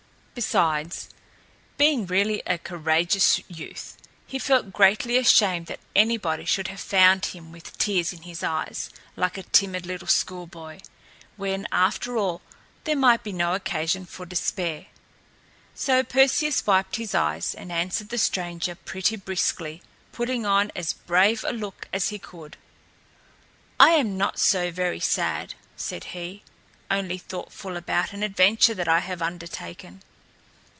[0.33, 1.09] Besides,
[1.77, 7.51] being really a courageous youth, he felt greatly ashamed that anybody should have found him
[7.51, 10.79] with tears in his eyes like a timid little schoolboy,
[11.35, 12.41] when, after all,
[12.85, 14.85] there might be no occasion for despair.
[15.75, 19.83] So Perseus wiped his eyes and answered the stranger pretty briskly,
[20.13, 22.55] putting on as brave a look as he could.
[23.79, 26.43] "I am not so very sad," said he,
[26.89, 30.01] "only thoughtful about an adventure that I have undertaken."